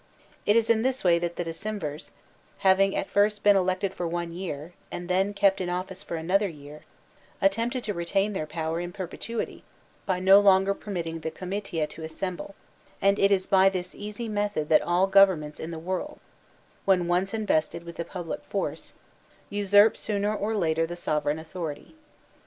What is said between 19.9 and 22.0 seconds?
sooner or later the sovereign authority.